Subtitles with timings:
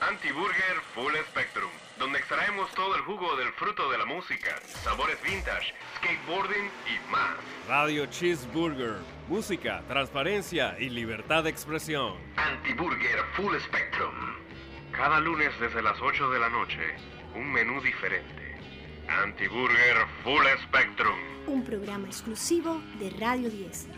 [0.00, 5.74] Anti-Burger Full Spectrum, donde extraemos todo el jugo del fruto de la música, sabores vintage,
[5.96, 7.36] skateboarding y más.
[7.66, 8.96] Radio Cheeseburger,
[9.28, 12.16] música, transparencia y libertad de expresión.
[12.36, 14.14] Anti-Burger Full Spectrum.
[14.92, 16.94] Cada lunes desde las 8 de la noche,
[17.34, 18.54] un menú diferente.
[19.08, 21.18] Anti-Burger Full Spectrum.
[21.46, 23.88] Un programa exclusivo de Radio 10.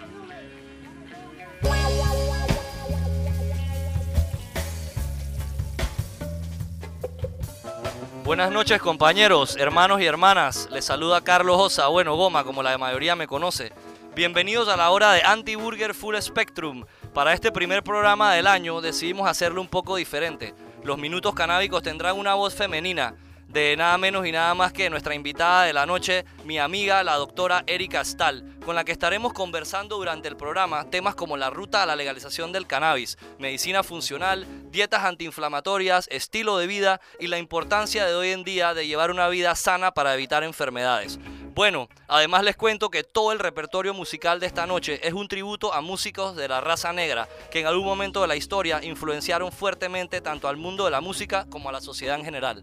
[8.28, 10.68] Buenas noches compañeros, hermanos y hermanas.
[10.70, 13.72] Les saluda Carlos Osa, bueno Goma, como la mayoría me conoce.
[14.14, 16.84] Bienvenidos a la hora de Anti-Burger Full Spectrum.
[17.14, 20.54] Para este primer programa del año decidimos hacerlo un poco diferente.
[20.84, 23.14] Los minutos canábicos tendrán una voz femenina
[23.48, 27.16] de nada menos y nada más que nuestra invitada de la noche, mi amiga, la
[27.16, 31.82] doctora Erika Stahl, con la que estaremos conversando durante el programa temas como la ruta
[31.82, 38.06] a la legalización del cannabis, medicina funcional, dietas antiinflamatorias, estilo de vida y la importancia
[38.06, 41.18] de hoy en día de llevar una vida sana para evitar enfermedades.
[41.54, 45.74] Bueno, además les cuento que todo el repertorio musical de esta noche es un tributo
[45.74, 50.20] a músicos de la raza negra que en algún momento de la historia influenciaron fuertemente
[50.20, 52.62] tanto al mundo de la música como a la sociedad en general.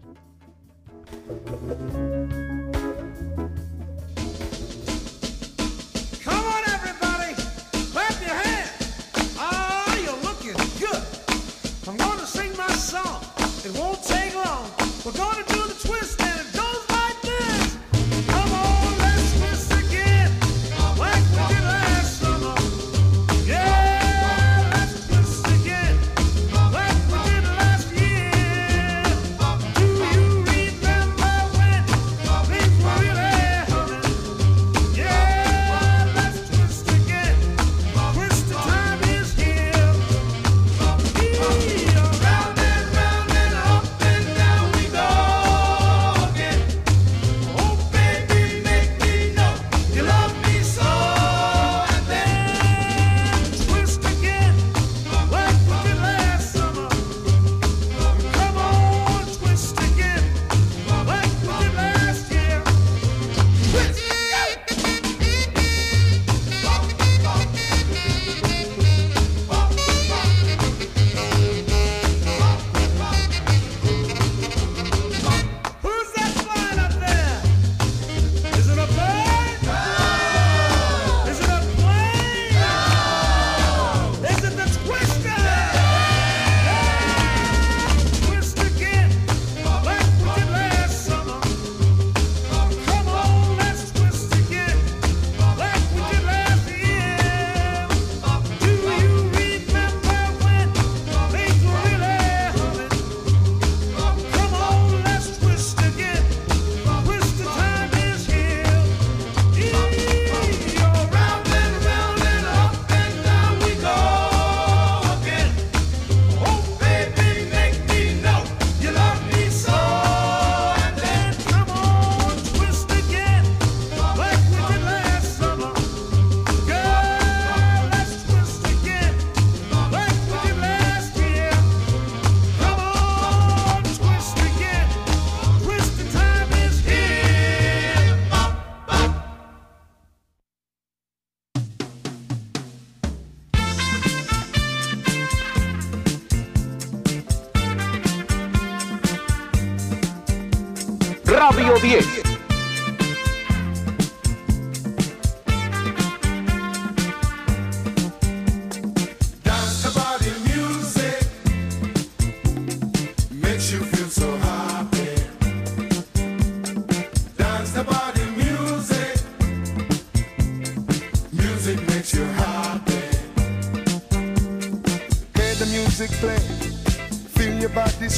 [1.08, 1.95] Thank you.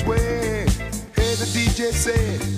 [0.03, 0.79] this.
[1.17, 2.58] Hey, the DJ said.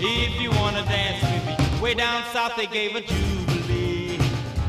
[0.00, 4.16] If you wanna dance with me, way down south they gave a jubilee.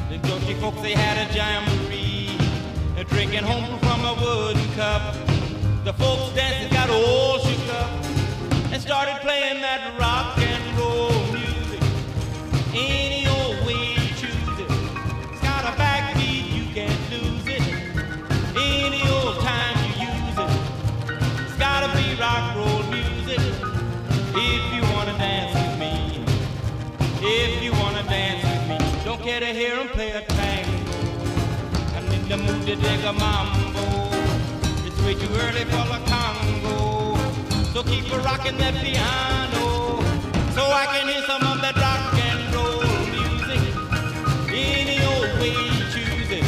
[0.10, 2.36] The donkey folks they had a jamboree,
[3.10, 5.14] drinking home from a wooden cup.
[5.84, 7.92] The folks dancing got all shook up
[8.72, 11.82] and started playing that rock and roll music.
[29.30, 30.98] care to hear him play a tango.
[31.96, 33.86] I'm in the mood to dig a mambo.
[34.88, 36.80] It's way too early for the Congo.
[37.74, 39.66] So keep a rocking that piano.
[40.56, 42.82] So I can hear some of that rock and roll
[43.18, 43.62] music.
[44.50, 46.46] Any old way you choose it.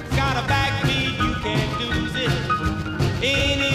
[0.00, 2.32] It's got a backbeat, you can't lose it.
[3.22, 3.65] Any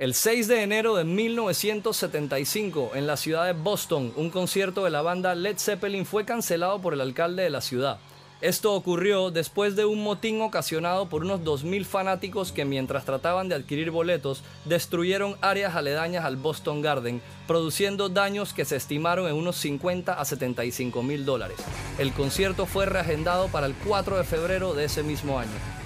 [0.00, 5.02] El 6 de enero de 1975, en la ciudad de Boston, un concierto de la
[5.02, 7.98] banda Led Zeppelin fue cancelado por el alcalde de la ciudad.
[8.40, 13.56] Esto ocurrió después de un motín ocasionado por unos 2.000 fanáticos que mientras trataban de
[13.56, 19.56] adquirir boletos destruyeron áreas aledañas al Boston Garden, produciendo daños que se estimaron en unos
[19.56, 21.58] 50 a 75 mil dólares.
[21.98, 25.79] El concierto fue reagendado para el 4 de febrero de ese mismo año.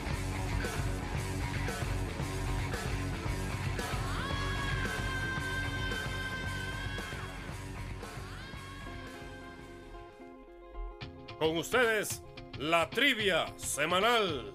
[11.45, 12.23] Con ustedes,
[12.59, 14.55] la trivia semanal.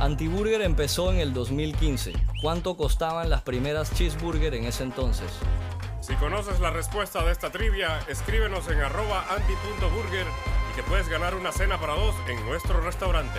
[0.00, 2.14] Antiburger empezó en el 2015.
[2.40, 5.30] ¿Cuánto costaban las primeras cheeseburger en ese entonces?
[6.00, 10.26] Si conoces la respuesta de esta trivia, escríbenos en arroba anti.burger
[10.72, 13.38] y te puedes ganar una cena para dos en nuestro restaurante.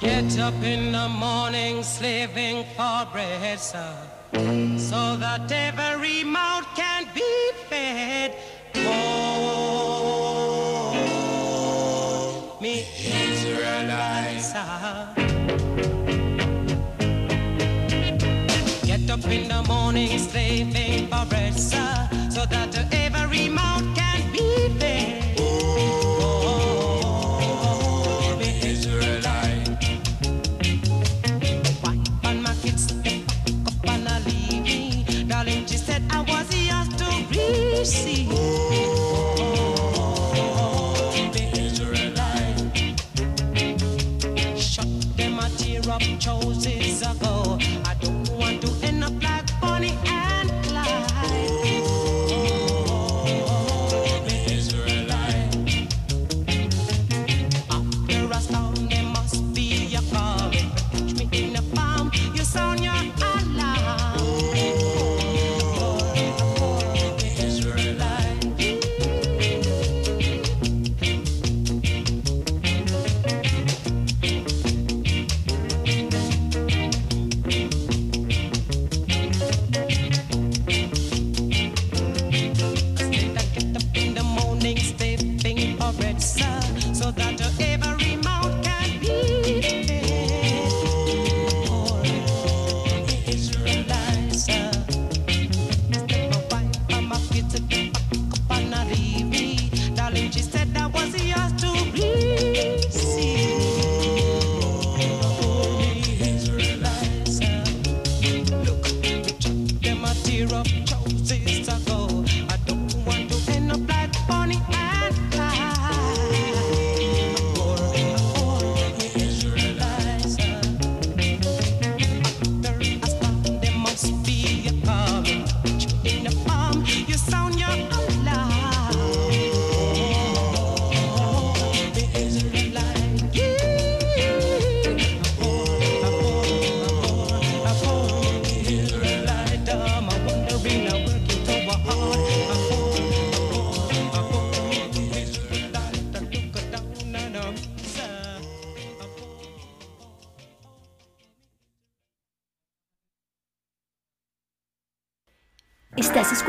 [0.00, 3.92] Get up in the morning slaving for bread, sir,
[4.78, 8.55] so that every mouth can be fed.
[8.78, 10.58] Oh,
[12.60, 12.86] me
[13.24, 14.52] Israelites.
[18.84, 23.75] Get up in the morning slaving for bread, sir, so that every mouth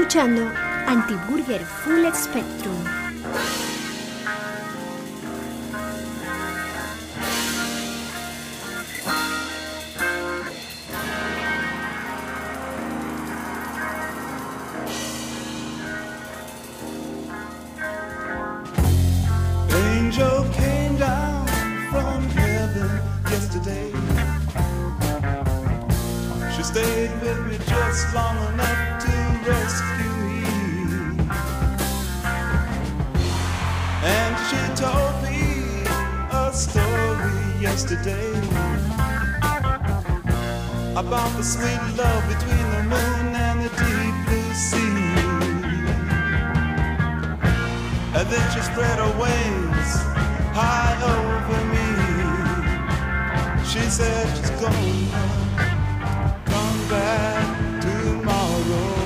[0.08, 0.50] escuchando
[0.88, 2.67] Antiburger Full Spectrum.
[48.29, 49.89] Then she spread her wings
[50.53, 51.88] high over me.
[53.63, 55.07] She said she's gonna
[56.46, 58.98] come back tomorrow.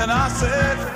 [0.00, 0.87] And I said,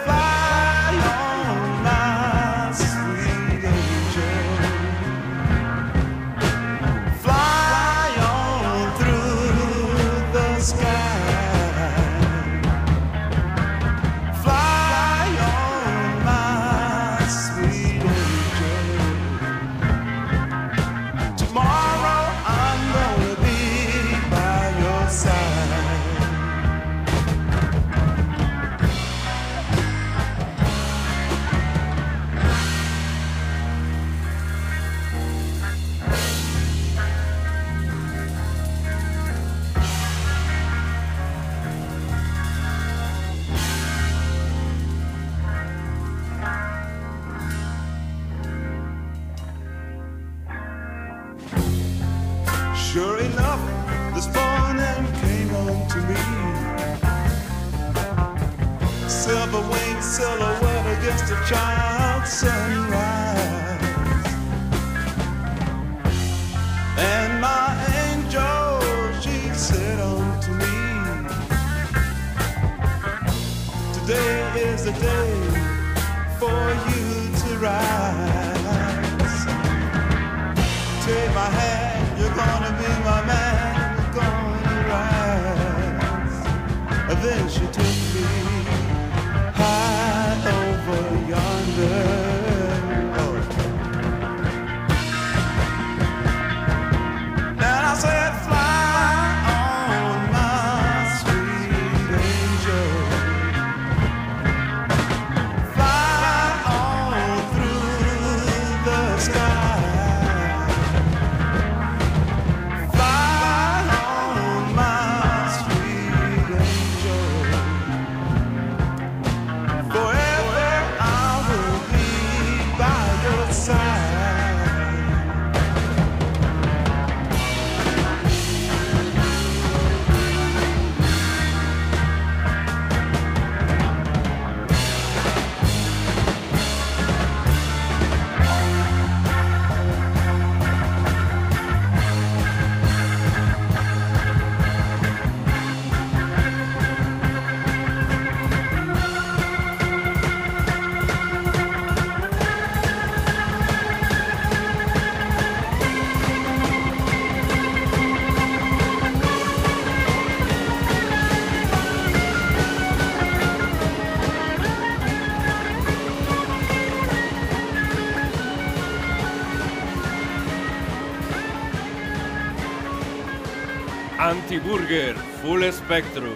[174.72, 176.34] Anti-Burger Full Spectrum.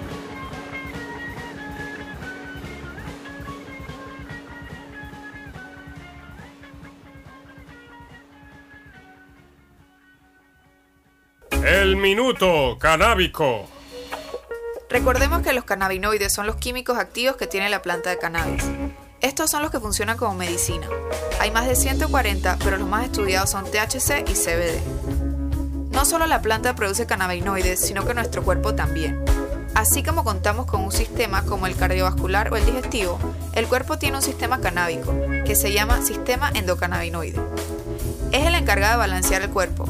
[11.65, 13.69] El minuto canábico.
[14.89, 18.65] Recordemos que los cannabinoides son los químicos activos que tiene la planta de cannabis.
[19.21, 20.87] Estos son los que funcionan como medicina.
[21.41, 24.96] Hay más de 140, pero los más estudiados son THC y CBD.
[25.97, 29.25] No solo la planta produce cannabinoides, sino que nuestro cuerpo también.
[29.75, 33.19] Así como contamos con un sistema como el cardiovascular o el digestivo,
[33.55, 35.15] el cuerpo tiene un sistema canábico,
[35.47, 37.41] que se llama sistema endocannabinoide.
[38.31, 39.89] Es el encargado de balancear el cuerpo.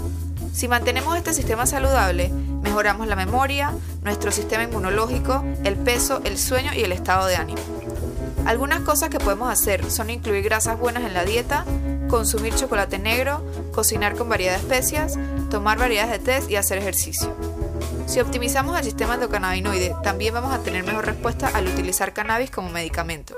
[0.53, 2.29] Si mantenemos este sistema saludable,
[2.63, 3.73] mejoramos la memoria,
[4.05, 7.59] nuestro sistema inmunológico, el peso, el sueño y el estado de ánimo.
[8.47, 11.65] Algunas cosas que podemos hacer son incluir grasas buenas en la dieta,
[12.09, 15.19] consumir chocolate negro, cocinar con variedad de especias,
[15.51, 17.35] tomar variedades de test y hacer ejercicio.
[18.07, 22.71] Si optimizamos el sistema endocannabinoide, también vamos a tener mejor respuesta al utilizar cannabis como
[22.71, 23.35] medicamento.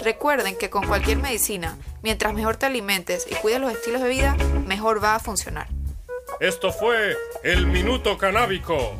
[0.00, 4.36] Recuerden que con cualquier medicina, mientras mejor te alimentes y cuides los estilos de vida,
[4.66, 5.68] mejor va a funcionar.
[6.40, 8.94] Esto fue el minuto canábico.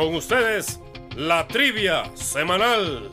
[0.00, 0.80] Con ustedes,
[1.14, 3.10] la trivia semanal.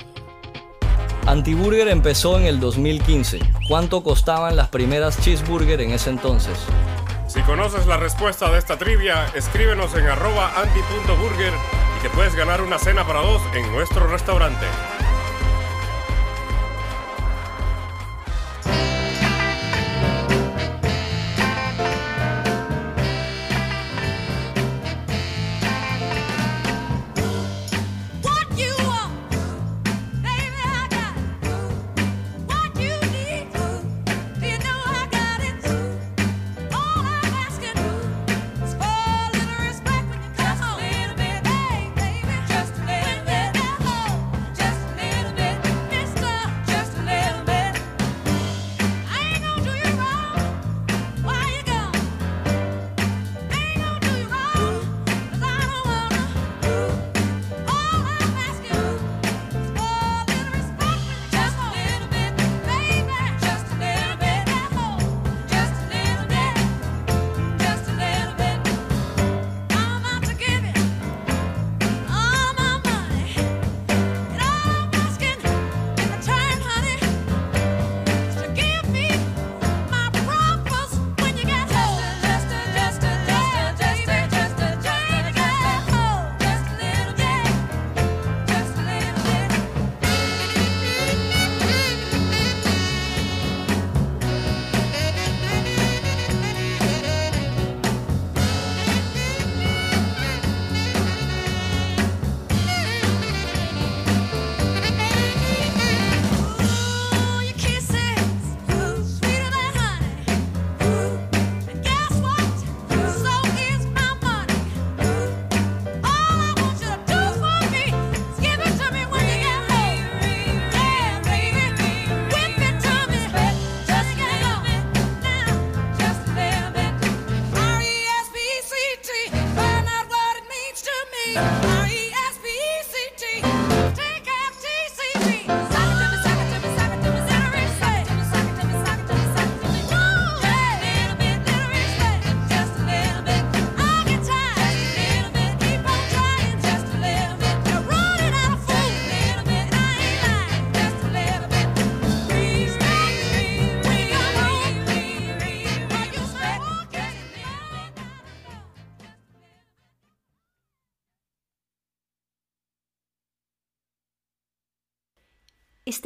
[1.25, 3.39] Antiburger empezó en el 2015.
[3.67, 6.57] ¿Cuánto costaban las primeras cheeseburger en ese entonces?
[7.27, 11.51] Si conoces la respuesta de esta trivia, escríbenos en arroba anti.burger
[11.99, 14.65] y que puedes ganar una cena para dos en nuestro restaurante.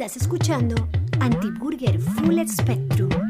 [0.04, 0.74] Estás escuchando
[1.20, 3.21] Antiburger Full Spectrum.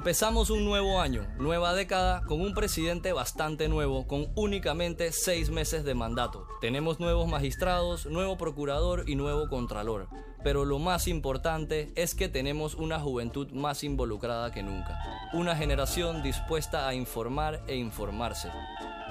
[0.00, 5.84] Empezamos un nuevo año, nueva década, con un presidente bastante nuevo, con únicamente seis meses
[5.84, 6.48] de mandato.
[6.62, 10.08] Tenemos nuevos magistrados, nuevo procurador y nuevo contralor.
[10.42, 14.98] Pero lo más importante es que tenemos una juventud más involucrada que nunca.
[15.32, 18.50] Una generación dispuesta a informar e informarse.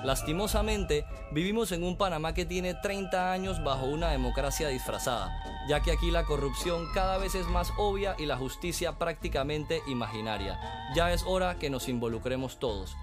[0.04, 5.30] Lastimosamente, vivimos en un Panamá que tiene 30 años bajo una democracia disfrazada,
[5.68, 10.58] ya que aquí la corrupción cada vez es más obvia y la justicia prácticamente imaginaria.
[10.96, 12.96] Ya es hora que nos involucremos todos.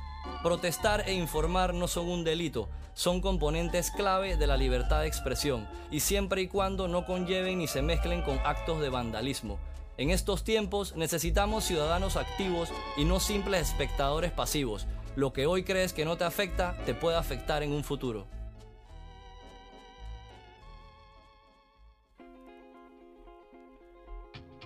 [0.43, 5.69] Protestar e informar no son un delito, son componentes clave de la libertad de expresión,
[5.91, 9.59] y siempre y cuando no conlleven ni se mezclen con actos de vandalismo.
[9.99, 14.87] En estos tiempos necesitamos ciudadanos activos y no simples espectadores pasivos.
[15.15, 18.27] Lo que hoy crees que no te afecta, te puede afectar en un futuro.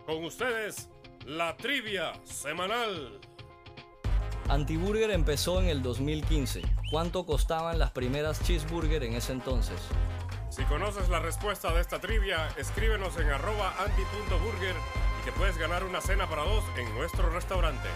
[0.05, 0.89] Con ustedes,
[1.25, 3.21] la trivia semanal.
[4.51, 6.63] Antiburger empezó en el 2015.
[6.91, 9.81] ¿Cuánto costaban las primeras cheeseburger en ese entonces?
[10.49, 15.85] Si conoces la respuesta de esta trivia, escríbenos en arroba anti.burger y te puedes ganar
[15.85, 17.89] una cena para dos en nuestro restaurante.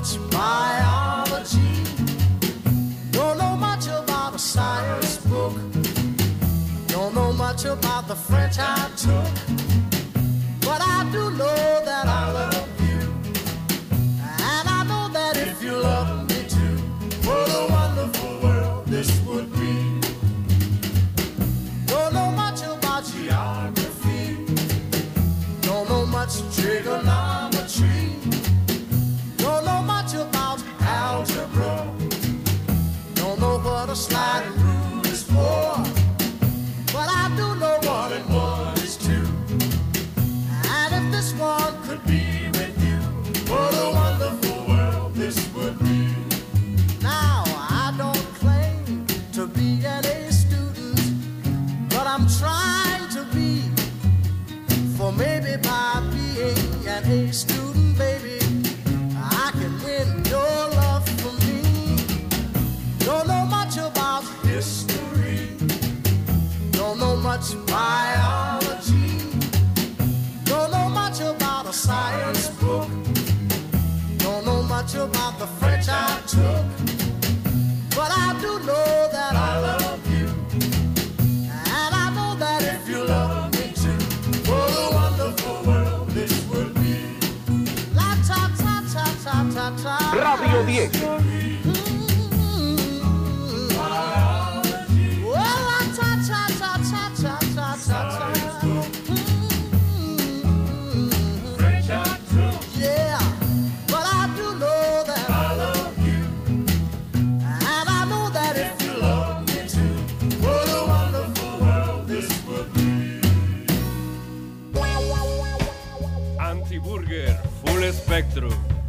[0.00, 1.84] Much biology.
[3.10, 5.52] Don't know much about a science book.
[6.86, 9.49] Don't know much about the French I took.
[90.88, 91.10] Be.
[116.40, 118.79] Anti-Burger Full Spectrum.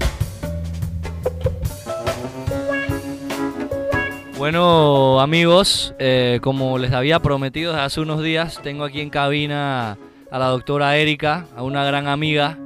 [4.42, 10.00] Bueno, amigos, eh, como les había prometido hace unos días, tengo aquí en cabina
[10.32, 12.58] a la doctora Erika, a una gran amiga,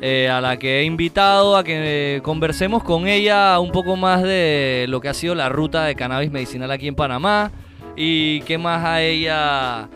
[0.00, 4.86] eh, a la que he invitado a que conversemos con ella un poco más de
[4.88, 7.50] lo que ha sido la ruta de cannabis medicinal aquí en Panamá
[7.96, 9.90] y qué más a ella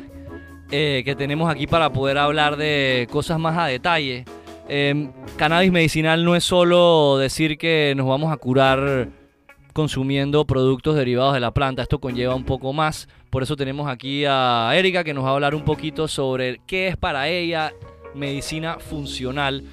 [0.70, 4.26] eh, que tenemos aquí para poder hablar de cosas más a detalle.
[4.68, 9.08] Em, cannabis medicinal no es solo decir que nos vamos a curar
[9.74, 11.82] consumiendo productos derivados de la planta.
[11.82, 13.08] Esto conlleva un poco más.
[13.28, 16.88] Por eso tenemos aquí a Erika que nos va a hablar un poquito sobre qué
[16.88, 17.74] es para ella
[18.14, 19.64] medicina funcional.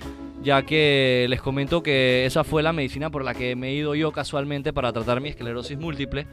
[0.42, 3.94] Ya que les comento que esa fue la medicina por la que me he ido
[3.94, 6.26] yo casualmente para tratar mi esclerosis múltiple.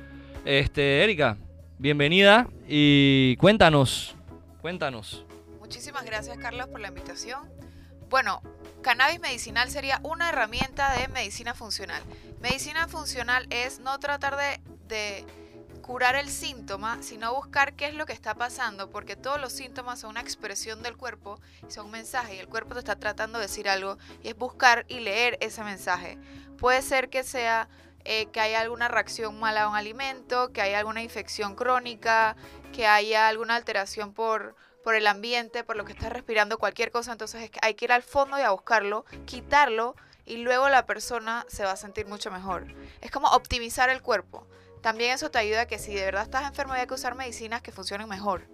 [0.46, 1.36] Este, Erika,
[1.78, 4.16] bienvenida y cuéntanos,
[4.62, 5.26] cuéntanos.
[5.60, 7.40] Muchísimas gracias, Carlos, por la invitación.
[8.08, 8.40] Bueno,
[8.88, 12.02] cannabis medicinal sería una herramienta de medicina funcional.
[12.40, 14.34] Medicina funcional es no tratar
[14.88, 15.26] de,
[15.82, 20.00] curar el síntoma, sino buscar qué es lo que está pasando, porque todos los síntomas
[20.00, 23.68] son una expresión del cuerpo, son mensajes, y el cuerpo te está tratando de decir
[23.68, 26.18] algo, y es buscar y leer ese mensaje.
[26.56, 27.68] Puede ser que sea
[28.06, 32.36] eh, que haya alguna reacción mala a un alimento, que haya alguna infección crónica,
[32.72, 34.56] que haya alguna alteración por,
[34.88, 37.12] por el ambiente, por lo que estás respirando, cualquier cosa.
[37.12, 40.86] Entonces es que hay que ir al fondo y a buscarlo, quitarlo y luego la
[40.86, 42.64] persona se va a sentir mucho mejor.
[43.02, 44.46] Es como optimizar el cuerpo.
[44.80, 47.60] También eso te ayuda a que si de verdad estás enfermo hay que usar medicinas
[47.60, 48.48] que funcionen mejor.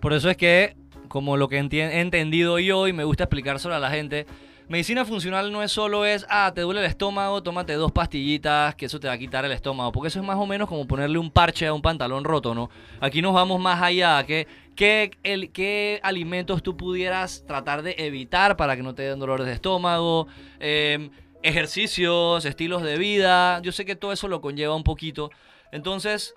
[0.00, 0.76] Por eso es que,
[1.06, 4.26] como lo que he entendido yo y me gusta explicar sobre a la gente,
[4.68, 8.86] medicina funcional no es solo es, ah, te duele el estómago, tómate dos pastillitas, que
[8.86, 11.18] eso te va a quitar el estómago, porque eso es más o menos como ponerle
[11.18, 12.70] un parche a un pantalón roto, ¿no?
[13.00, 14.46] Aquí nos vamos más allá, que
[14.78, 20.28] ¿qué, alimentos tú pudieras tratar de evitar para que no te den dolores de estómago?
[20.60, 21.10] Em,
[21.42, 25.30] ejercicios, estilos de vida, yo sé que todo eso lo conlleva un poquito.
[25.72, 26.34] Entonces,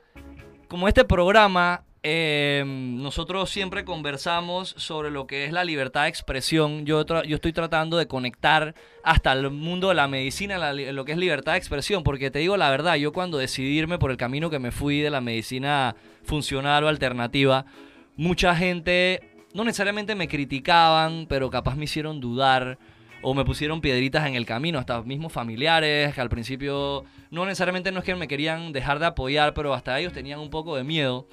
[0.67, 6.85] como este programa, eh, nosotros siempre conversamos sobre lo que es la libertad de expresión.
[6.85, 8.73] Yo, estoy tratando de conectar
[9.03, 12.57] hasta el mundo de la medicina, lo que es libertad de expresión, porque te digo
[12.57, 16.83] la verdad, yo cuando decidí por el camino que me fui de la medicina funcional
[16.83, 17.65] o alternativa,
[18.17, 19.21] mucha gente
[19.53, 22.79] no necesariamente me criticaban, pero capaz me hicieron dudar
[23.21, 27.91] o me pusieron piedritas en el camino, hasta mismos familiares, que al principio no necesariamente
[27.91, 30.83] no es que me querían dejar de apoyar, pero hasta ellos tenían un poco de
[30.83, 31.27] miedo.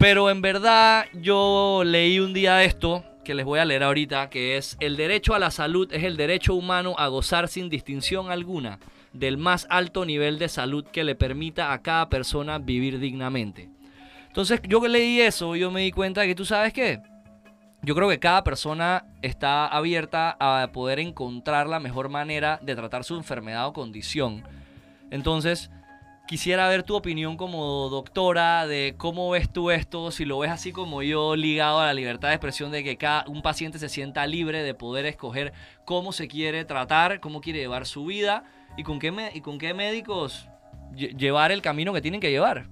[0.00, 4.56] Pero en verdad yo leí un día esto, que les voy a leer ahorita, que
[4.56, 8.78] es el derecho a la salud es el derecho humano a gozar sin distinción alguna
[9.12, 13.68] del más alto nivel de salud que le permita a cada persona vivir dignamente.
[14.26, 17.02] Entonces yo leí eso, yo me di cuenta de que tú sabes qué,
[17.82, 23.04] yo creo que cada persona está abierta a poder encontrar la mejor manera de tratar
[23.04, 24.44] su enfermedad o condición.
[25.10, 25.70] Entonces,
[26.30, 30.70] quisiera ver tu opinión como doctora de cómo ves tú esto, si lo ves así
[30.70, 34.24] como yo, ligado a la libertad de expresión de que cada un paciente se sienta
[34.28, 35.52] libre de poder escoger
[35.84, 38.44] cómo se quiere tratar, cómo quiere llevar su vida
[38.76, 40.46] y con qué, y con qué médicos
[40.92, 42.68] lle- llevar el camino que tienen que llevar.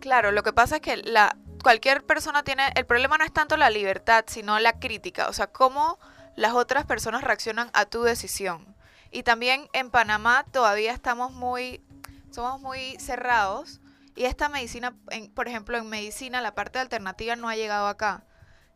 [0.00, 3.58] Claro, lo que pasa es que la, cualquier persona tiene, el problema no es tanto
[3.58, 5.98] la libertad, sino la crítica, o sea, cómo
[6.34, 8.74] las otras personas reaccionan a tu decisión.
[9.10, 11.82] Y también en Panamá todavía estamos muy,
[12.30, 13.80] somos muy cerrados
[14.14, 18.24] y esta medicina, en- por ejemplo, en medicina la parte alternativa no ha llegado acá.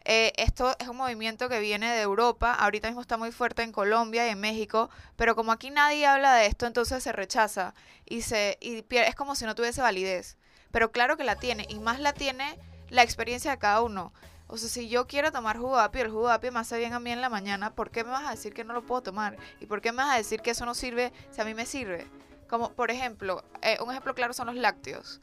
[0.04, 3.70] Eh, esto es un movimiento que viene de Europa, ahorita mismo está muy fuerte en
[3.70, 7.72] Colombia y en México, pero como aquí nadie habla de esto, entonces se rechaza
[8.04, 10.36] y se y es como si no tuviese validez.
[10.72, 14.12] Pero claro que la tiene, y más la tiene la experiencia de cada uno.
[14.48, 16.78] O sea, si yo quiero tomar jugo de apio, el jugo de apio me hace
[16.78, 18.82] bien a mí en la mañana, ¿por qué me vas a decir que no lo
[18.84, 19.36] puedo tomar?
[19.60, 21.64] ¿Y por qué me vas a decir que eso no sirve si a mí me
[21.64, 22.06] sirve?
[22.52, 25.22] Como, por ejemplo, eh, un ejemplo claro son los lácteos.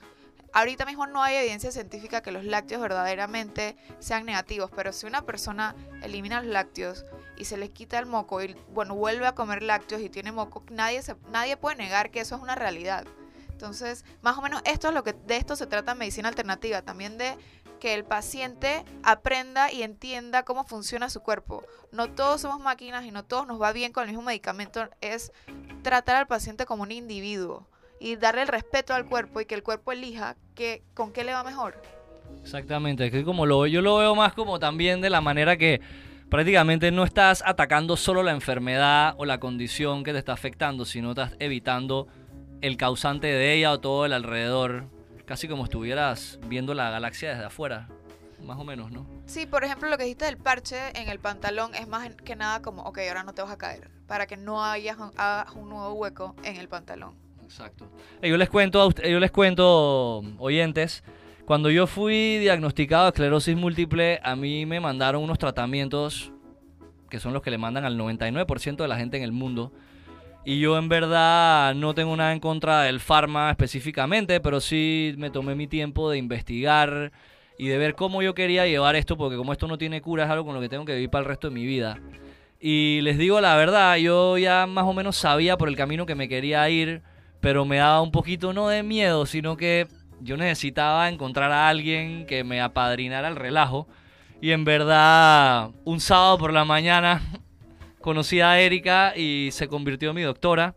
[0.52, 5.22] Ahorita mismo no hay evidencia científica que los lácteos verdaderamente sean negativos, pero si una
[5.22, 7.06] persona elimina los lácteos
[7.38, 10.64] y se les quita el moco y bueno, vuelve a comer lácteos y tiene moco,
[10.72, 13.06] nadie se, nadie puede negar que eso es una realidad.
[13.52, 16.82] Entonces, más o menos esto es lo que de esto se trata en medicina alternativa,
[16.82, 17.38] también de
[17.80, 21.64] que el paciente aprenda y entienda cómo funciona su cuerpo.
[21.92, 25.32] No todos somos máquinas y no todos nos va bien con el mismo medicamento, es
[25.82, 27.68] tratar al paciente como un individuo
[28.00, 31.34] y darle el respeto al cuerpo y que el cuerpo elija que, con qué le
[31.34, 31.82] va mejor.
[32.42, 35.82] Exactamente, es que como lo yo lo veo más como también de la manera que
[36.30, 41.12] prácticamente no estás atacando solo la enfermedad o la condición que te está afectando, sino
[41.12, 42.08] estás evitando
[42.62, 44.86] el causante de ella o todo el alrededor,
[45.30, 47.88] casi como estuvieras viendo la galaxia desde afuera,
[48.44, 49.06] más o menos, ¿no?
[49.28, 52.64] Sí, por ejemplo, lo que dijiste del parche en el pantalón es más que nada
[52.64, 55.70] como, ok, ahora no te vas a caer, para que no haya un, hagas un
[55.70, 57.14] nuevo hueco en el pantalón.
[57.44, 57.88] Exacto.
[58.24, 61.04] Yo les cuento, a yo les cuento, oyentes,
[61.46, 66.34] cuando yo fui diagnosticado de esclerosis múltiple, a mí me mandaron unos tratamientos
[67.08, 69.74] que son los que le mandan al 99% de la gente en el mundo.
[70.50, 75.30] Y yo en verdad no tengo nada en contra del farma específicamente, pero sí me
[75.30, 77.12] tomé mi tiempo de investigar
[77.60, 80.30] y de ver cómo yo quería llevar esto, porque como esto no tiene cura, es
[80.32, 82.00] algo con lo que tengo que vivir para el resto de mi vida.
[82.60, 86.16] Y les digo la verdad, yo ya más o menos sabía por el camino que
[86.16, 87.04] me quería ir,
[87.42, 89.86] pero me daba un poquito no de miedo, sino que
[90.20, 93.88] yo necesitaba encontrar a alguien que me apadrinara el relajo.
[94.42, 97.22] Y en verdad, un sábado por la mañana
[98.02, 100.76] conocí a Erika y se convirtió en mi doctora.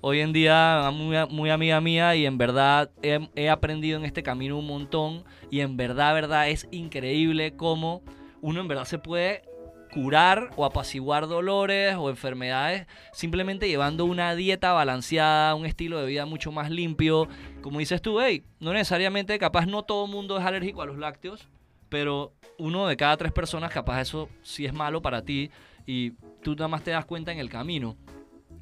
[0.00, 4.58] Hoy en día muy, muy amiga mía y en verdad he, aprendido en este camino
[4.58, 8.02] un montón y en verdad, verdad es increíble cómo
[8.42, 9.44] uno en verdad se puede
[9.92, 16.26] curar o apaciguar dolores o enfermedades simplemente llevando una dieta balanceada, un estilo de vida
[16.26, 17.28] mucho más limpio.
[17.62, 20.98] Como dices tú, hey, no necesariamente, capaz no todo el mundo es alérgico a los
[20.98, 21.48] lácteos,
[21.94, 25.52] pero uno de cada tres personas capaz eso sí es malo para ti
[25.86, 26.10] y
[26.42, 27.96] tú nada más te das cuenta en el camino.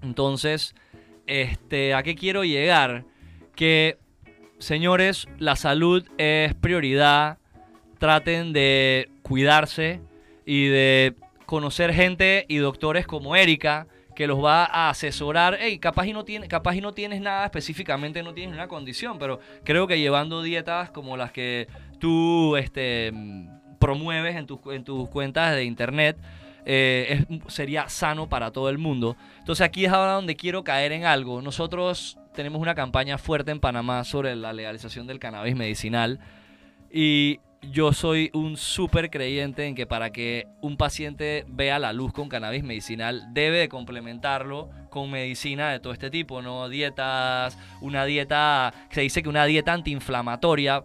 [0.02, 0.74] Entonces,
[1.26, 3.06] este, ¿a qué quiero llegar?
[3.56, 3.96] Que,
[4.58, 7.38] señores, la salud es prioridad.
[7.98, 10.02] Traten de cuidarse
[10.44, 11.14] y de
[11.46, 15.56] conocer gente y doctores como Erika que los va a asesorar.
[15.58, 19.18] Hey, capaz y no tiene, capaz y no tienes nada específicamente, no tienes una condición,
[19.18, 21.66] pero creo que llevando dietas como las que
[22.02, 23.12] tú este,
[23.78, 26.18] promueves en tus, en tus cuentas de internet,
[26.64, 29.16] eh, sería sano para todo el mundo.
[29.38, 31.40] Entonces aquí es ahora donde quiero caer en algo.
[31.40, 36.18] Nosotros tenemos una campaña fuerte en Panamá sobre la legalización del cannabis medicinal
[36.90, 37.38] y
[37.70, 42.28] yo soy un súper creyente en que para que un paciente vea la luz con
[42.28, 46.68] cannabis medicinal debe de complementarlo con medicina de todo este tipo, ¿no?
[46.68, 50.82] Dietas, una dieta, se dice que una dieta antiinflamatoria.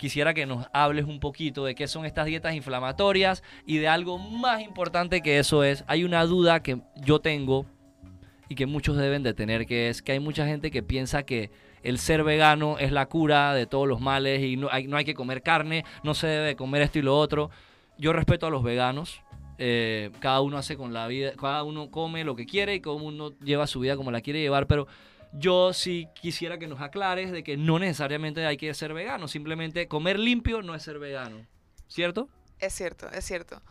[0.00, 4.16] Quisiera que nos hables un poquito de qué son estas dietas inflamatorias y de algo
[4.16, 7.66] más importante que eso es, hay una duda que yo tengo
[8.48, 11.50] y que muchos deben de tener, que es que hay mucha gente que piensa que
[11.82, 15.04] el ser vegano es la cura de todos los males y no hay, no hay
[15.04, 17.50] que comer carne, no se debe comer esto y lo otro.
[17.98, 19.20] Yo respeto a los veganos,
[19.58, 22.96] eh, cada uno hace con la vida, cada uno come lo que quiere y cada
[22.96, 24.86] uno lleva su vida como la quiere llevar, pero
[25.32, 29.88] yo sí quisiera que nos aclares de que no necesariamente hay que ser vegano, simplemente
[29.88, 31.46] comer limpio no es ser vegano,
[31.88, 32.28] ¿cierto?
[32.58, 33.62] Es cierto, es cierto.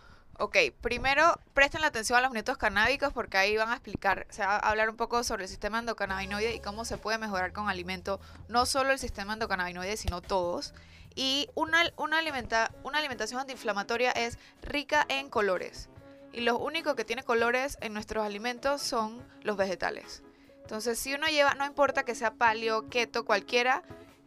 [0.41, 4.41] Ok, primero presten la atención a los minutos canábicos porque ahí van a explicar, se
[4.41, 7.67] va a hablar un poco sobre el sistema endocannabinoide y cómo se puede mejorar con
[7.67, 10.73] alimento, no solo el sistema endocannabinoide, sino todos.
[11.13, 15.89] Y una, una, alimenta, una alimentación antiinflamatoria es rica en colores.
[16.31, 20.23] Y lo único que tiene colores en nuestros alimentos son los vegetales.
[20.69, 23.81] Entonces, si uno lleva, no importa que sea paleo, keto, cualquiera,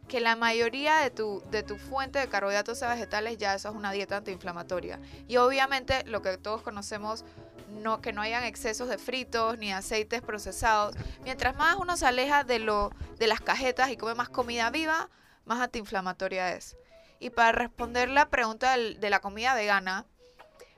[0.09, 3.75] que la mayoría de tu, de tu fuente de carbohidratos sea vegetales, ya eso es
[3.75, 4.99] una dieta antiinflamatoria.
[5.29, 7.23] Y obviamente lo que todos conocemos,
[7.69, 10.97] no, que no hayan excesos de fritos ni aceites procesados.
[11.23, 15.09] Mientras más uno se aleja de, lo, de las cajetas y come más comida viva,
[15.45, 16.75] más antiinflamatoria es.
[17.21, 20.05] Y para responder la pregunta de la comida vegana,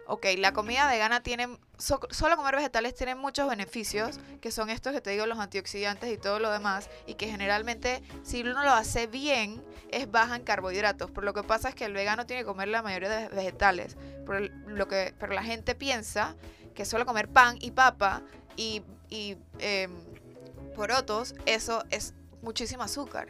[0.07, 4.93] ok, la comida vegana tiene, so- solo comer vegetales tiene muchos beneficios, que son estos
[4.93, 8.71] que te digo, los antioxidantes y todo lo demás, y que generalmente si uno lo
[8.71, 11.11] hace bien, es baja en carbohidratos.
[11.11, 13.95] Por lo que pasa es que el vegano tiene que comer la mayoría de vegetales.
[14.25, 16.35] Por lo que, pero la gente piensa
[16.73, 18.21] que solo comer pan y papa
[18.57, 19.91] y, y em,
[20.75, 23.29] porotos, eso es muchísimo azúcar.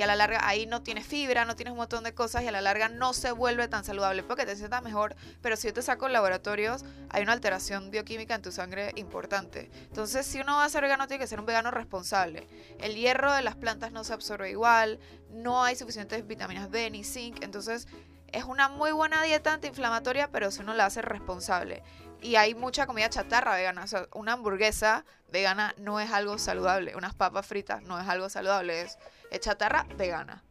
[0.00, 2.46] Y a la larga ahí no tienes fibra, no tienes un montón de cosas y
[2.48, 5.14] a la larga no se vuelve tan saludable porque te sientas mejor.
[5.42, 9.70] Pero si yo te saco laboratorios, hay una alteración bioquímica en tu sangre importante.
[9.88, 12.48] Entonces, si uno va a ser vegano, tiene que ser un vegano responsable.
[12.78, 17.04] El hierro de las plantas no se absorbe igual, no hay suficientes vitaminas B ni
[17.04, 17.44] zinc.
[17.44, 17.86] Entonces,
[18.28, 21.82] es una muy buena dieta antiinflamatoria, pero si uno la hace responsable.
[22.22, 23.84] Y hay mucha comida chatarra vegana.
[23.84, 26.96] O sea, una hamburguesa vegana no es algo saludable.
[26.96, 28.80] Unas papas fritas no es algo saludable.
[28.80, 28.96] Es,
[29.30, 30.42] es vegana.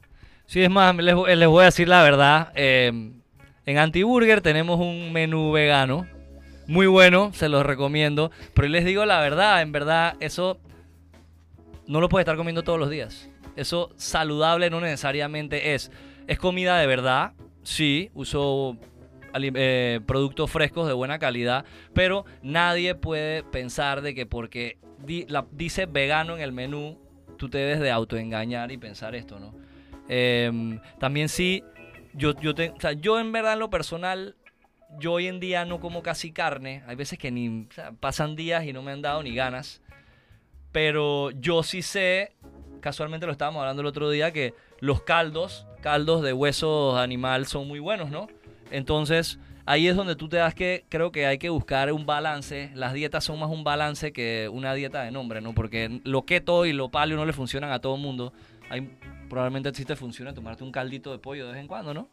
[0.45, 2.51] Sí, es más, les, les voy a decir la verdad.
[2.55, 3.11] eh,
[3.65, 6.07] en Antiburger tenemos un menú vegano.
[6.65, 8.31] Muy bueno, se los recomiendo.
[8.53, 10.59] Pero les digo la verdad, en verdad, eso
[11.85, 13.29] no lo puedes estar comiendo todos los días.
[13.55, 15.91] Eso saludable no necesariamente es.
[16.27, 18.77] Es comida de verdad, sí, uso
[19.33, 24.77] eh, productos frescos de buena calidad, pero nadie puede pensar de que porque
[25.51, 26.99] dice vegano en el menú,
[27.39, 29.55] tú te debes de autoengañar y pensar esto, ¿no?
[30.09, 31.63] Em, también sí,
[32.13, 34.35] yo, yo, en verdad en lo personal,
[34.99, 38.35] yo hoy en día no como casi carne, hay veces que ni o sea, pasan
[38.35, 39.81] días y no me han dado ni ganas,
[40.71, 42.33] pero yo sí sé,
[42.81, 47.67] casualmente lo estábamos hablando el otro día, que los caldos, caldos de huesos animal son
[47.67, 48.27] muy buenos, ¿no?
[48.71, 52.71] Entonces, ahí es donde tú te das que, creo que hay que buscar un balance.
[52.75, 55.53] Las dietas son más un balance que una dieta de nombre, ¿no?
[55.53, 58.33] Porque lo keto y lo paleo no le funcionan a todo el mundo.
[58.69, 58.89] Hay,
[59.29, 62.09] probablemente sí te funcione tomarte un caldito de pollo de vez en cuando, ¿no?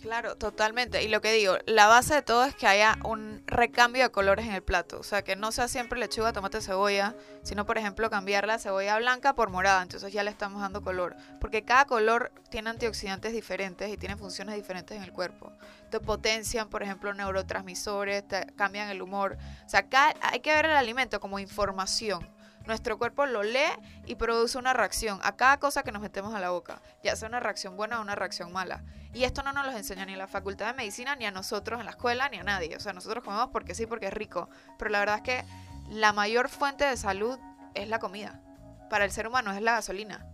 [0.00, 1.02] Claro, totalmente.
[1.04, 4.46] Y lo que digo, la base de todo es que haya un recambio de colores
[4.46, 4.98] en el plato.
[4.98, 7.14] O sea, que no sea siempre lechuga, tomate, cebolla,
[7.44, 9.80] sino, por ejemplo, cambiar la cebolla blanca por morada.
[9.80, 11.14] Entonces ya le estamos dando color.
[11.40, 15.52] Porque cada color tiene antioxidantes diferentes y tiene funciones diferentes en el cuerpo.
[15.90, 19.36] Te potencian, por ejemplo, neurotransmisores, te cambian el humor.
[19.64, 22.28] O sea, cada- hay que ver el alimento como información.
[22.66, 23.58] Nuestro cuerpo lo lee
[24.06, 27.28] y produce una reacción a cada cosa que nos metemos a la boca, ya sea
[27.28, 28.82] una reacción buena o una reacción mala.
[29.14, 31.86] Y esto no nos lo enseña ni la facultad de medicina, ni a nosotros en
[31.86, 32.76] la escuela, ni a nadie.
[32.76, 34.48] O sea, nosotros comemos porque sí, porque es rico.
[34.78, 35.44] Pero la verdad es que
[35.90, 37.38] la mayor fuente de salud
[37.74, 38.40] es la comida.
[38.88, 40.24] Para el ser humano es la gasolina.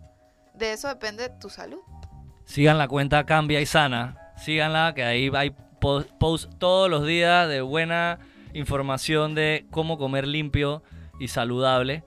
[0.54, 1.80] De eso depende tu salud.
[2.44, 4.16] Sigan la cuenta Cambia y Sana.
[4.36, 5.50] Síganla, que ahí hay
[5.80, 8.18] po- posts todos los días de buena
[8.54, 10.82] información de cómo comer limpio
[11.18, 12.04] y saludable.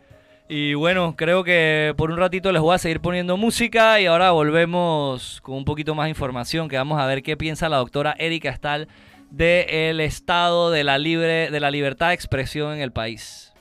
[0.54, 4.32] Y bueno, creo que por un ratito les voy a seguir poniendo música y ahora
[4.32, 8.18] volvemos con un poquito más de información, que vamos a ver qué piensa la doctora
[8.20, 8.90] Erika Stahl
[9.30, 13.54] del estado de la, libre, de la libertad de expresión en el país.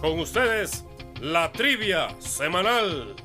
[0.00, 0.86] Con ustedes,
[1.20, 3.16] la trivia semanal.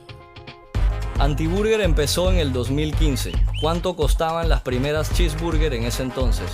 [1.19, 3.31] Antiburger empezó en el 2015.
[3.61, 6.51] ¿Cuánto costaban las primeras cheeseburger en ese entonces?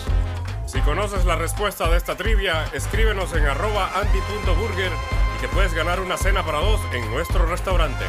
[0.71, 4.91] Si conoces la respuesta de esta trivia, escríbenos en arroba anti.burger
[5.35, 8.05] y te puedes ganar una cena para dos en nuestro restaurante.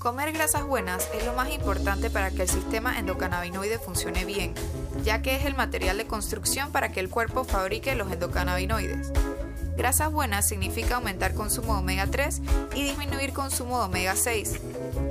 [0.00, 4.52] Comer grasas buenas es lo más importante para que el sistema endocannabinoide funcione bien,
[5.04, 9.12] ya que es el material de construcción para que el cuerpo fabrique los endocannabinoides.
[9.76, 12.42] Grasas buenas significa aumentar consumo de omega 3
[12.74, 14.60] y disminuir consumo de omega 6.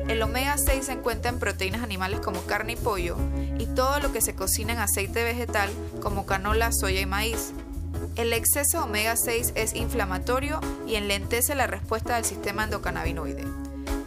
[0.09, 3.15] El omega 6 se encuentra en proteínas animales como carne y pollo
[3.57, 5.69] y todo lo que se cocina en aceite vegetal
[6.01, 7.53] como canola, soya y maíz.
[8.19, 13.45] El exceso de omega 6 es inflamatorio y enlentece la respuesta del sistema endocannabinoide.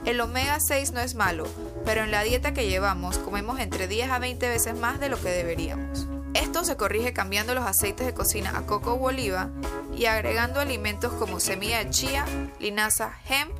[0.04, 1.46] El omega 6 no es malo,
[1.86, 5.18] pero en la dieta que llevamos comemos entre 10 a 20 veces más de lo
[5.18, 6.06] que deberíamos.
[6.34, 9.48] Esto se corrige cambiando los aceites de cocina a coco u oliva
[9.96, 12.26] y agregando alimentos como semilla de chía,
[12.60, 13.50] linaza, hemp,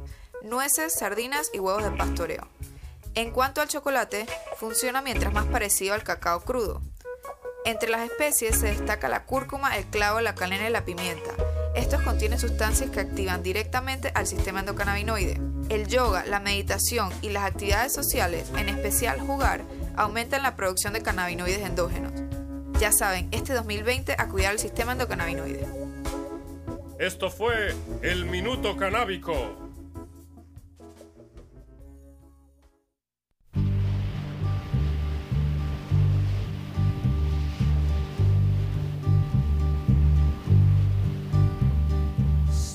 [0.42, 2.46] nueces, sardinas y huevos de pastoreo.
[3.14, 4.26] En cuanto al chocolate,
[4.58, 6.82] funciona mientras más parecido al cacao crudo.
[7.64, 11.30] Entre las especies se destaca la cúrcuma, el clavo, la canela y la pimienta.
[11.76, 15.40] Estos contienen sustancias que activan directamente al sistema endocannabinoide.
[15.68, 19.62] El yoga, la meditación y las actividades sociales, en especial jugar,
[19.96, 22.12] aumentan la producción de cannabinoides endógenos.
[22.80, 25.64] Ya saben, este 2020 a cuidar el sistema endocannabinoide.
[26.98, 29.61] Esto fue el minuto canábico.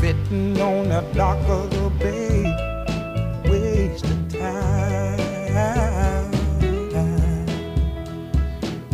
[0.00, 2.42] sitting on the dock of the bay,
[3.44, 5.20] wasting time.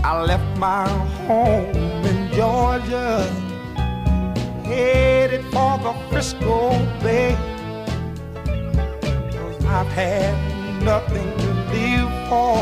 [0.03, 0.89] I left my
[1.29, 3.23] home in Georgia,
[4.65, 6.71] headed for the Frisco
[7.05, 7.37] Bay.
[9.31, 10.35] Cause I've had
[10.83, 12.59] nothing to live for,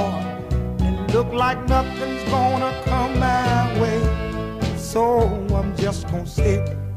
[0.85, 4.03] and look like nothing's gonna come my way.
[4.77, 6.84] So I'm just gonna sit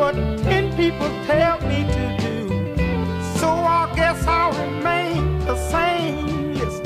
[0.00, 2.48] What ten people tell me to do.
[3.38, 6.54] So I guess I'll remain the same.
[6.54, 6.80] Yes,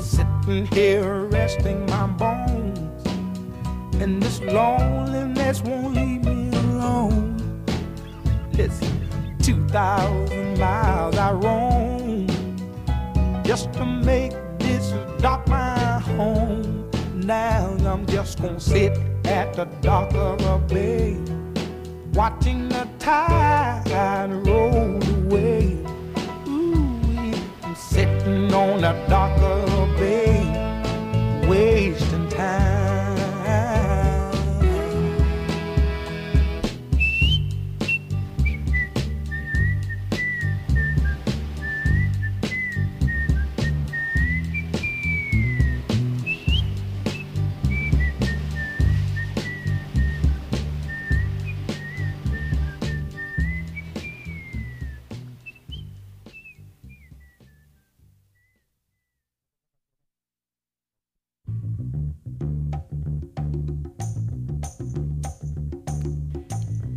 [0.00, 3.04] sitting here resting my bones.
[4.00, 7.64] And this loneliness won't leave me alone.
[8.52, 12.28] Listen, 2,000 miles I roam
[13.42, 16.88] just to make this dock my home.
[17.16, 21.18] Now I'm just gonna sit at the dock of a bay
[23.10, 25.76] tide roll away.
[26.46, 27.32] Ooh,
[27.64, 29.36] I'm sitting on a dock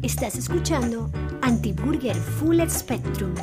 [0.04, 1.10] Estás escuchando
[1.42, 3.34] Antiburger Full Spectrum.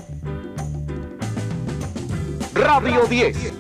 [2.55, 3.60] Radio 10.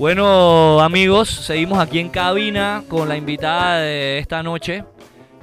[0.00, 4.82] Bueno, amigos, seguimos aquí en cabina con la invitada de esta noche,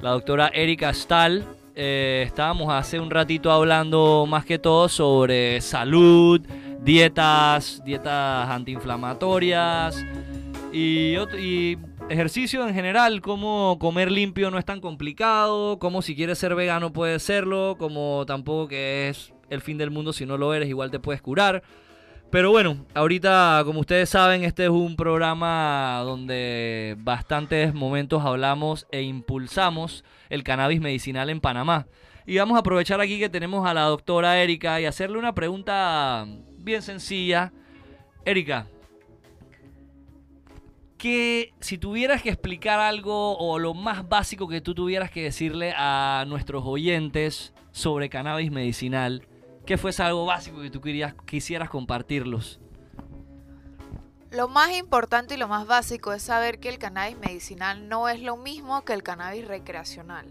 [0.00, 1.46] la doctora Erika Stahl.
[1.76, 6.40] Eh, estábamos hace un ratito hablando más que todo sobre salud,
[6.80, 10.04] dietas, dietas antiinflamatorias
[10.72, 11.14] y,
[12.08, 16.92] ejercicio en general, cómo comer limpio no es tan complicado, cómo si quieres ser vegano
[16.92, 20.90] puedes serlo, como tampoco que es el fin del mundo si no lo eres, igual
[20.90, 21.62] te puedes curar.
[22.30, 29.00] Pero bueno, ahorita, como ustedes saben, este es un programa donde bastantes momentos hablamos e
[29.00, 31.86] impulsamos el cannabis medicinal en Panamá.
[32.26, 36.26] Y vamos a aprovechar aquí que tenemos a la doctora Erika y hacerle una pregunta
[36.58, 37.50] bien sencilla.
[38.26, 38.66] Erika,
[40.98, 45.72] que si tuvieras que explicar algo o lo más básico que tú tuvieras que decirle
[45.74, 49.22] a nuestros oyentes sobre cannabis medicinal,
[49.68, 50.80] ¿qué fuese algo básico que tú
[51.26, 52.58] quisieras compartirlos?
[54.30, 58.22] Lo más importante y lo más básico es saber que el cannabis medicinal no es
[58.22, 60.26] lo mismo que el cannabis recreacional.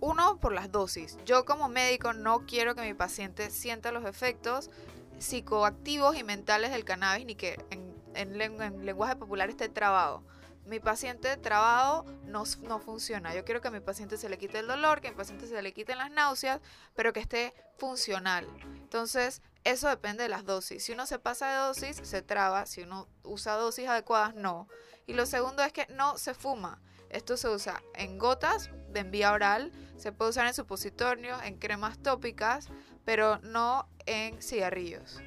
[0.00, 1.16] Uno, por las dosis.
[1.24, 4.70] Yo como médico no quiero que mi paciente sienta los efectos
[5.18, 10.22] psicoactivos y mentales del cannabis ni que en, en lenguaje popular esté trabado.
[10.66, 13.34] Mi paciente trabado no, s- no funciona.
[13.34, 15.46] Yo quiero que a mi paciente se le quite el dolor, que a mi paciente
[15.46, 16.60] se le quiten las náuseas,
[16.94, 18.46] pero que esté funcional.
[18.76, 20.84] Entonces, eso depende de las dosis.
[20.84, 22.64] Si uno se pasa de dosis, se traba.
[22.66, 24.68] Si uno usa dosis adecuadas, no.
[25.06, 26.80] Y lo segundo es que no se fuma.
[27.10, 31.58] Esto se usa en gotas, de en vía oral, se puede usar en supositorios, en
[31.58, 32.68] cremas tópicas,
[33.04, 35.20] pero no en cigarrillos.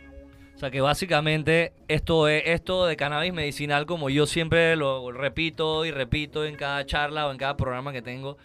[0.57, 5.85] O sea que básicamente esto es esto de cannabis medicinal, como yo siempre lo repito
[5.85, 8.39] y repito en cada charla o en cada programa que tengo.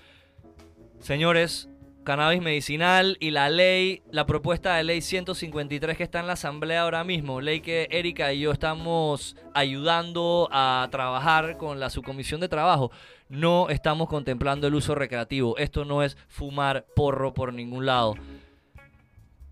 [0.98, 1.70] Señores,
[2.04, 6.82] cannabis medicinal y la ley, la propuesta de ley 153 que está en la asamblea
[6.82, 12.50] ahora mismo, ley que Erika y yo estamos ayudando a trabajar con la subcomisión de
[12.50, 12.90] trabajo,
[13.30, 15.56] no estamos contemplando el uso recreativo.
[15.56, 18.16] Esto no es fumar porro por ningún lado.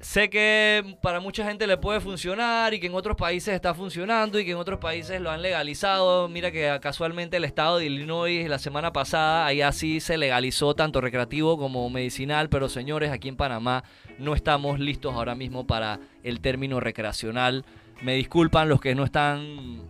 [0.00, 4.40] Sé que para mucha gente le puede funcionar y que en otros países está funcionando
[4.40, 6.26] y que en otros países lo han legalizado.
[6.26, 11.02] Mira que casualmente el estado de Illinois la semana pasada, allá sí se legalizó tanto
[11.02, 13.84] recreativo como medicinal, pero señores, aquí en Panamá
[14.18, 17.66] no estamos listos ahora mismo para el término recreacional.
[18.00, 19.82] Me disculpan los que no están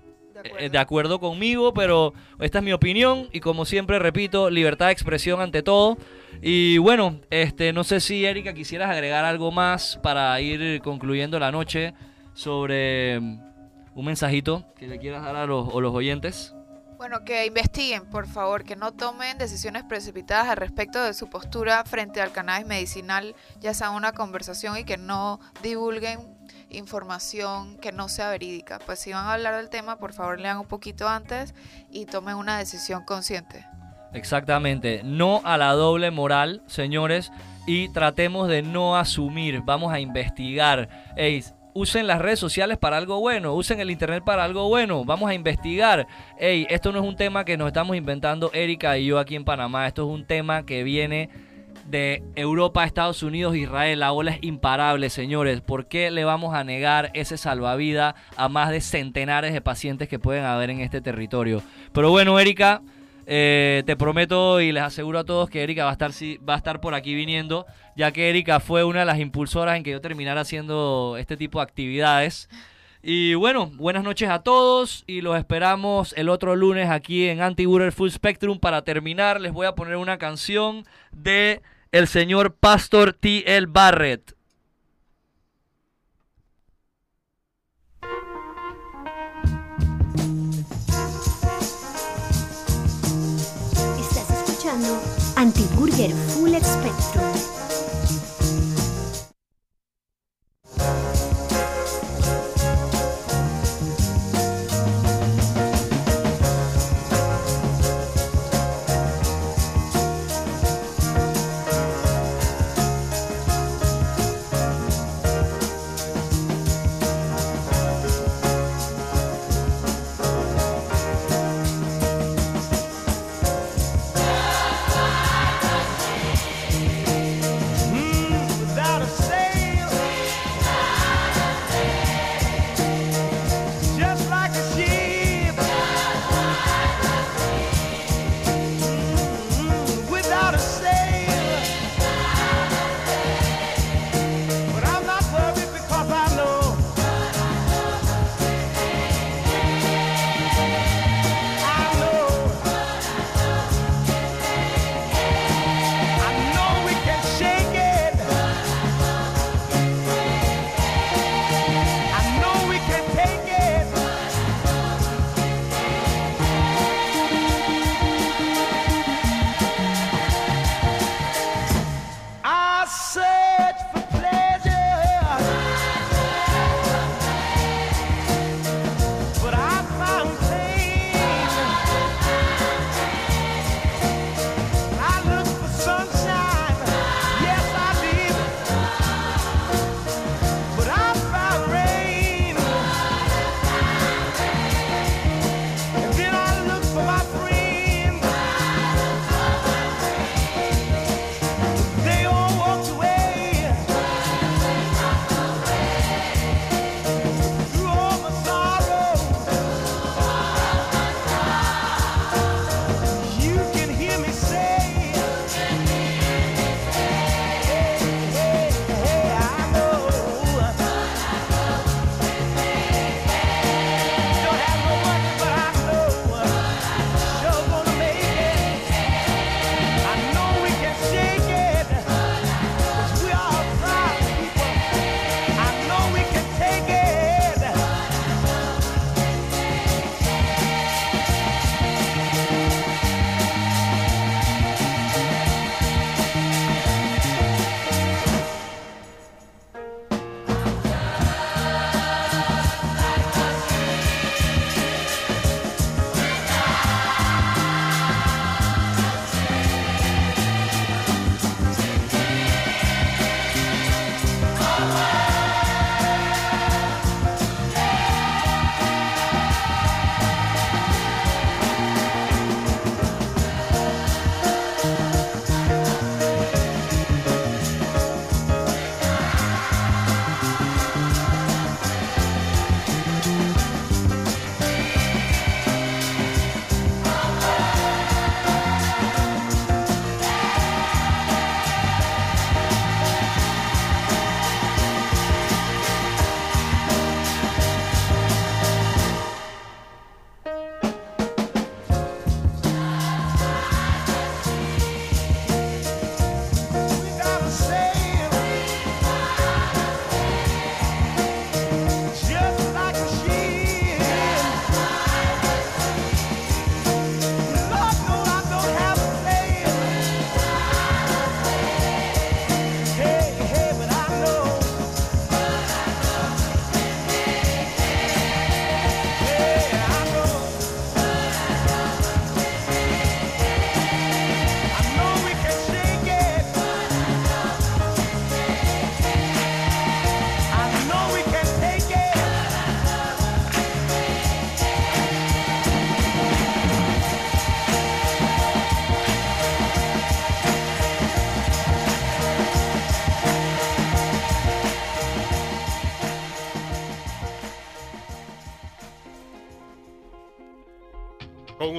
[0.45, 4.93] eh, de acuerdo conmigo, pero esta es mi opinión y como siempre repito, libertad de
[4.93, 5.99] expresión ante todo.
[6.43, 11.53] Y bueno, este no sé si Erika quisieras agregar algo más para ir concluyendo la
[11.53, 11.95] noche
[12.35, 13.41] sobre mm,
[13.95, 16.55] un mensajito que le quieras dar a los, a los oyentes.
[17.01, 21.83] Bueno, que investiguen, por favor, que no tomen decisiones precipitadas al respecto de su postura
[21.85, 26.19] frente al cannabis medicinal, ya sea una conversación y que no divulguen
[26.71, 28.79] información que no sea verídica.
[28.85, 31.55] Pues si van a hablar del tema, por favor lean un poquito antes
[31.91, 33.67] y tomen una decisión consciente.
[34.13, 37.31] Exactamente, no a la doble moral, señores,
[37.67, 40.89] y tratemos de no asumir, vamos a investigar.
[41.17, 41.45] Ey,
[41.75, 45.35] usen las redes sociales para algo bueno, usen el internet para algo bueno, vamos a
[45.35, 46.07] investigar.
[46.39, 49.45] Ey, esto no es un tema que nos estamos inventando Erika y yo aquí en
[49.45, 51.31] Panamá, esto es un tema que viene
[51.91, 54.01] de Europa, Estados Unidos, Israel.
[54.01, 55.61] La ola es imparable, señores.
[55.61, 60.19] ¿Por qué le vamos a negar ese salvavidas a más de centenares de pacientes que
[60.19, 61.63] pueden haber en este territorio?
[61.93, 62.83] Pero bueno, Erika,
[63.27, 66.11] eh, te prometo y les aseguro a todos que Erika va a estar
[66.49, 67.67] va a estar por aquí viniendo,
[67.97, 71.59] ya que Erika fue una de las impulsoras en que yo terminara haciendo este tipo
[71.59, 72.49] de actividades.
[73.03, 77.65] Y bueno, buenas noches a todos y los esperamos el otro lunes aquí en anti
[77.65, 78.59] Full Spectrum.
[78.59, 81.63] Para terminar, les voy a poner una canción de
[81.93, 83.67] el señor Pastor T.L.
[83.69, 84.37] Barrett.
[93.99, 95.01] Estás escuchando
[95.37, 96.15] Anti-Burger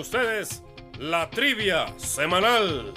[0.02, 0.64] ustedes
[1.00, 2.94] la trivia semanal.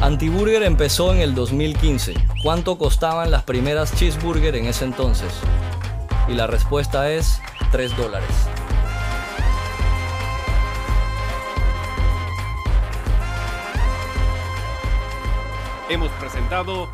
[0.00, 2.14] Antiburger empezó en el 2015.
[2.42, 5.32] ¿Cuánto costaban las primeras cheeseburger en ese entonces?
[6.28, 7.40] Y la respuesta es
[7.72, 8.28] 3 dólares.
[15.88, 16.88] Hemos presentado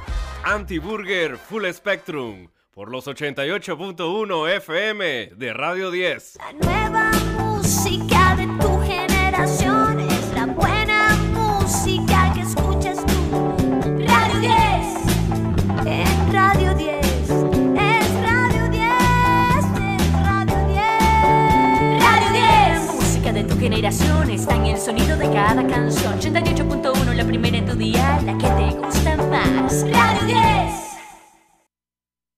[0.45, 6.39] Antiburger Full Spectrum por los 88.1 FM de Radio 10.
[6.62, 7.46] Nueva música de tu
[9.39, 13.14] es la buena música que escuchas tú.
[14.07, 14.55] Radio 10,
[15.84, 18.82] en Radio 10, es Radio 10,
[19.84, 22.03] es Radio 10.
[22.03, 26.18] Radio 10, música de tu generación está en el sonido de cada canción.
[26.18, 28.49] 88.1 la primera en tu día, la que